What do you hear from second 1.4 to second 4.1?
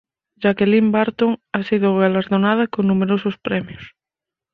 ha sido galardonada con numerosos premios.